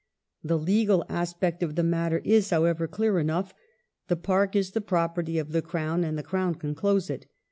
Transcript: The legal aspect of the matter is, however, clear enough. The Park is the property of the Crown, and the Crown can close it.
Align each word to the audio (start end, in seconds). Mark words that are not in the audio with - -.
The 0.43 0.57
legal 0.57 1.05
aspect 1.09 1.61
of 1.61 1.75
the 1.75 1.83
matter 1.83 2.23
is, 2.25 2.49
however, 2.49 2.87
clear 2.87 3.19
enough. 3.19 3.53
The 4.07 4.15
Park 4.15 4.55
is 4.55 4.71
the 4.71 4.81
property 4.81 5.37
of 5.37 5.51
the 5.51 5.61
Crown, 5.61 6.03
and 6.03 6.17
the 6.17 6.23
Crown 6.23 6.55
can 6.55 6.73
close 6.73 7.07
it. 7.11 7.27